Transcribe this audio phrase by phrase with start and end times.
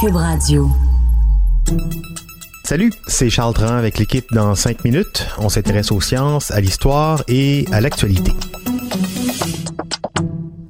[0.00, 0.68] Cube Radio.
[2.64, 5.26] Salut, c'est Charles Tran avec l'équipe dans 5 minutes.
[5.38, 8.32] On s'intéresse aux sciences, à l'histoire et à l'actualité.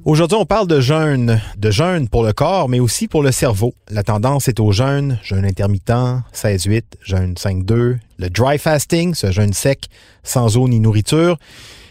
[0.05, 3.73] Aujourd'hui, on parle de jeûne, de jeûne pour le corps, mais aussi pour le cerveau.
[3.89, 9.51] La tendance est au jeûne, jeûne intermittent, 16-8, jeûne 5-2, le dry fasting, ce jeûne
[9.51, 9.89] sec,
[10.23, 11.37] sans eau ni nourriture.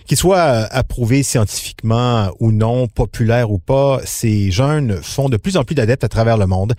[0.06, 5.56] Qu'il soit euh, approuvé scientifiquement ou non, populaire ou pas, ces jeunes font de plus
[5.56, 6.74] en plus d'adeptes à travers le monde.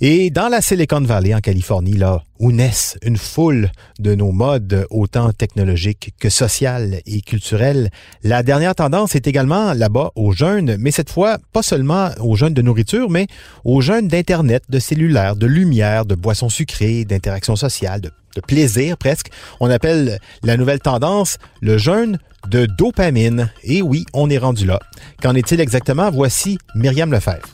[0.00, 4.86] Et dans la Silicon Valley, en Californie, là, où naissent une foule de nos modes,
[4.90, 7.90] autant technologiques que sociales et culturelles,
[8.22, 12.54] la dernière tendance est également là-bas aux jeunes, mais cette fois, pas seulement aux jeunes
[12.54, 13.26] de nourriture, mais
[13.64, 18.96] aux jeunes d'Internet, de cellulaire, de lumière, de boissons sucrées, d'interactions sociales, de de plaisir
[18.96, 19.30] presque.
[19.60, 23.50] On appelle la nouvelle tendance le jeûne de dopamine.
[23.64, 24.78] Et oui, on est rendu là.
[25.22, 26.10] Qu'en est-il exactement?
[26.10, 27.46] Voici Myriam Lefebvre.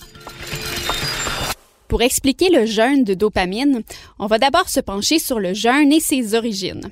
[1.88, 3.82] Pour expliquer le jeûne de dopamine,
[4.18, 6.90] on va d'abord se pencher sur le jeûne et ses origines.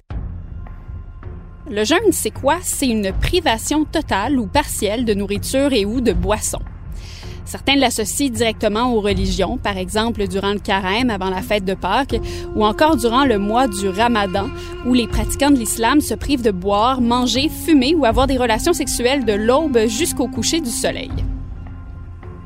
[1.71, 2.59] Le jeûne, c'est quoi?
[2.63, 6.59] C'est une privation totale ou partielle de nourriture et ou de boisson.
[7.45, 12.21] Certains l'associent directement aux religions, par exemple durant le carême avant la fête de Pâques,
[12.55, 14.49] ou encore durant le mois du Ramadan,
[14.87, 18.73] où les pratiquants de l'islam se privent de boire, manger, fumer ou avoir des relations
[18.73, 21.11] sexuelles de l'aube jusqu'au coucher du soleil.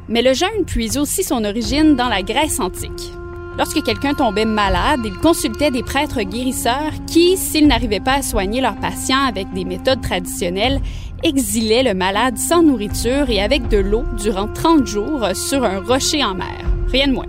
[0.09, 3.13] Mais le jeûne puise aussi son origine dans la Grèce antique.
[3.59, 8.61] Lorsque quelqu'un tombait malade, il consultait des prêtres guérisseurs qui, s'ils n'arrivaient pas à soigner
[8.61, 10.81] leurs patients avec des méthodes traditionnelles,
[11.23, 16.23] exilaient le malade sans nourriture et avec de l'eau durant 30 jours sur un rocher
[16.23, 16.61] en mer.
[16.89, 17.27] Rien de moins.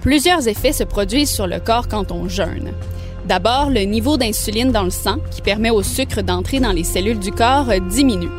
[0.00, 2.72] Plusieurs effets se produisent sur le corps quand on jeûne.
[3.26, 7.18] D'abord, le niveau d'insuline dans le sang, qui permet au sucre d'entrer dans les cellules
[7.18, 8.30] du corps, diminue.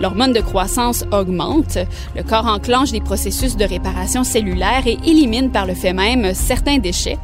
[0.00, 1.78] L'hormone de croissance augmente,
[2.16, 6.78] le corps enclenche des processus de réparation cellulaire et élimine par le fait même certains
[6.78, 7.18] déchets,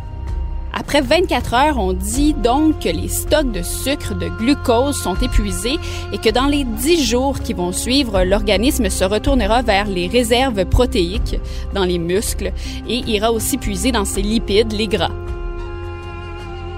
[0.79, 5.79] après 24 heures, on dit donc que les stocks de sucre, de glucose sont épuisés
[6.13, 10.67] et que dans les 10 jours qui vont suivre, l'organisme se retournera vers les réserves
[10.67, 11.41] protéiques
[11.75, 12.53] dans les muscles
[12.87, 15.13] et ira aussi puiser dans ses lipides, les gras.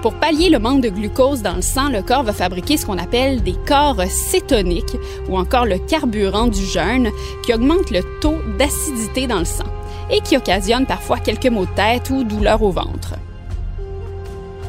[0.01, 2.97] Pour pallier le manque de glucose dans le sang, le corps va fabriquer ce qu'on
[2.97, 4.95] appelle des corps cétoniques
[5.27, 7.09] ou encore le carburant du jeûne
[7.43, 9.65] qui augmente le taux d'acidité dans le sang
[10.09, 13.15] et qui occasionne parfois quelques maux de tête ou douleurs au ventre.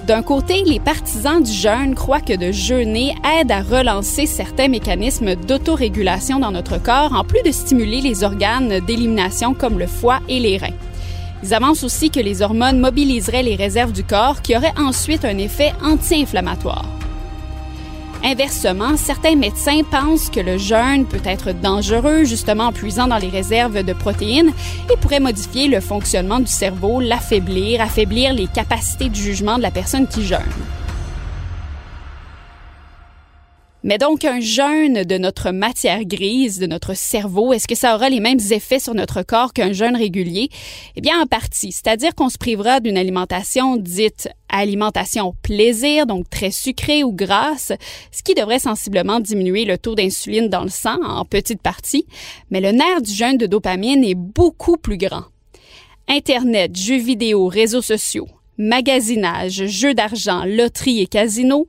[0.09, 5.37] D'un côté, les partisans du jeûne croient que de jeûner aide à relancer certains mécanismes
[5.37, 10.41] d'autorégulation dans notre corps, en plus de stimuler les organes d'élimination comme le foie et
[10.41, 10.75] les reins.
[11.43, 15.39] Ils avancent aussi que les hormones mobiliseraient les réserves du corps qui auraient ensuite un
[15.39, 16.85] effet anti-inflammatoire.
[18.23, 23.31] Inversement, certains médecins pensent que le jeûne peut être dangereux, justement en puisant dans les
[23.31, 24.53] réserves de protéines,
[24.93, 29.71] et pourrait modifier le fonctionnement du cerveau, l'affaiblir, affaiblir les capacités de jugement de la
[29.71, 30.41] personne qui jeûne.
[33.83, 38.11] Mais donc, un jeûne de notre matière grise, de notre cerveau, est-ce que ça aura
[38.11, 40.51] les mêmes effets sur notre corps qu'un jeûne régulier?
[40.97, 41.73] Eh bien, en partie.
[41.73, 47.73] C'est-à-dire qu'on se privera d'une alimentation dite alimentation plaisir, donc très sucrée ou grasse,
[48.13, 52.07] ce qui devrait sensiblement diminuer le taux d'insuline dans le sang en petite partie.
[52.51, 55.25] Mais le nerf du jeûne de dopamine est beaucoup plus grand.
[56.09, 58.27] Internet, jeux vidéo, réseaux sociaux,
[58.61, 61.67] magasinage, jeux d'argent, loterie et casino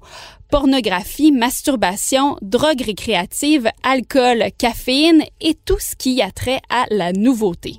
[0.52, 7.78] pornographie, masturbation, drogue récréative, alcool, caféine et tout ce qui a trait à la nouveauté.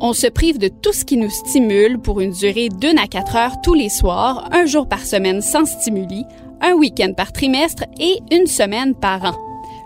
[0.00, 3.36] On se prive de tout ce qui nous stimule pour une durée d'une à quatre
[3.36, 6.24] heures tous les soirs, un jour par semaine sans stimuli,
[6.60, 9.36] un week-end par trimestre et une semaine par an.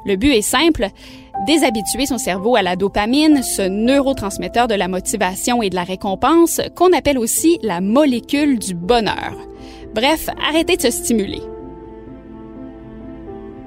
[0.06, 0.88] Le but est simple,
[1.46, 6.60] déshabituer son cerveau à la dopamine, ce neurotransmetteur de la motivation et de la récompense
[6.74, 9.34] qu'on appelle aussi la molécule du bonheur.
[9.94, 11.42] Bref, arrêtez de se stimuler.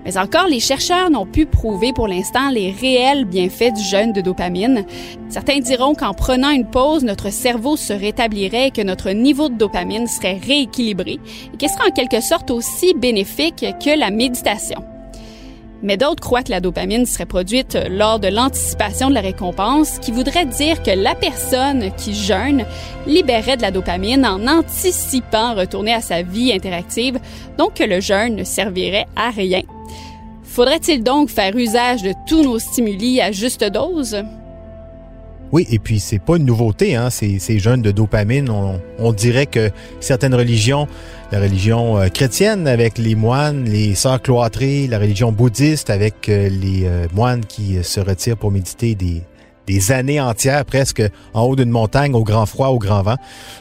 [0.06, 4.22] Mais encore, les chercheurs n'ont pu prouver pour l'instant les réels bienfaits du jeûne de
[4.22, 4.86] dopamine.
[5.28, 9.56] Certains diront qu'en prenant une pause, notre cerveau se rétablirait et que notre niveau de
[9.56, 11.20] dopamine serait rééquilibré
[11.54, 14.84] et qu'il serait en quelque sorte aussi bénéfique que la méditation.
[15.82, 20.12] Mais d'autres croient que la dopamine serait produite lors de l'anticipation de la récompense, qui
[20.12, 22.66] voudrait dire que la personne qui jeûne
[23.08, 27.20] libérait de la dopamine en anticipant retourner à sa vie interactive,
[27.58, 29.62] donc que le jeûne ne servirait à rien.
[30.44, 34.24] Faudrait-il donc faire usage de tous nos stimuli à juste dose?
[35.52, 38.50] Oui, et puis c'est pas une nouveauté, hein, ces, jeunes de dopamine.
[38.50, 40.88] On, on, dirait que certaines religions,
[41.32, 46.50] la religion euh, chrétienne avec les moines, les sœurs cloîtrées, la religion bouddhiste avec euh,
[46.50, 49.24] les euh, moines qui se retirent pour méditer des,
[49.70, 51.04] des années entières presque
[51.36, 53.18] en haut d'une montagne au grand froid, au grand vent.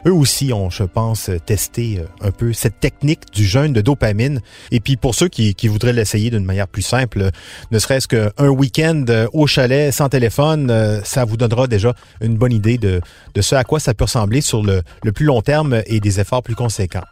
[0.06, 4.40] Eux aussi ont, je pense, testé euh, un peu cette technique du jeûne de dopamine.
[4.70, 7.28] Et puis pour ceux qui, voudraient l'essayer d'une manière plus simple,
[7.70, 12.38] ne serait-ce qu'un week-end euh, au chalet sans téléphone, euh, ça vous donnera déjà une
[12.38, 13.02] bonne idée de,
[13.34, 16.20] de ce à quoi ça peut ressembler sur le, le plus long terme et des
[16.20, 17.04] efforts plus conséquents.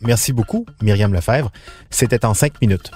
[0.00, 1.50] Merci beaucoup, Myriam Lefebvre.
[1.90, 2.90] C'était en cinq minutes.